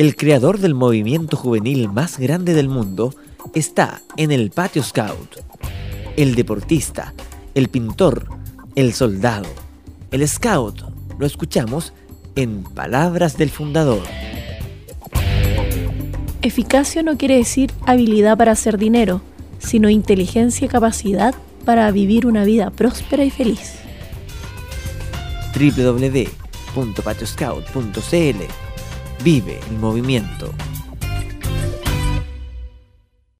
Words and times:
El 0.00 0.16
creador 0.16 0.58
del 0.60 0.72
movimiento 0.74 1.36
juvenil 1.36 1.90
más 1.90 2.18
grande 2.18 2.54
del 2.54 2.70
mundo 2.70 3.14
está 3.54 4.00
en 4.16 4.32
el 4.32 4.50
patio 4.50 4.82
scout. 4.82 5.36
El 6.16 6.34
deportista, 6.34 7.12
el 7.54 7.68
pintor, 7.68 8.26
el 8.76 8.94
soldado, 8.94 9.44
el 10.10 10.26
scout, 10.26 10.84
lo 11.18 11.26
escuchamos 11.26 11.92
en 12.34 12.62
palabras 12.62 13.36
del 13.36 13.50
fundador. 13.50 14.00
Eficacia 16.40 17.02
no 17.02 17.18
quiere 17.18 17.36
decir 17.36 17.70
habilidad 17.84 18.38
para 18.38 18.52
hacer 18.52 18.78
dinero, 18.78 19.20
sino 19.58 19.90
inteligencia 19.90 20.64
y 20.64 20.68
capacidad 20.70 21.34
para 21.66 21.90
vivir 21.90 22.24
una 22.26 22.44
vida 22.44 22.70
próspera 22.70 23.22
y 23.22 23.30
feliz. 23.30 23.74
www.patioscout.cl 25.54 27.10
Vive 29.22 29.60
el 29.68 29.76
movimiento. 29.76 30.50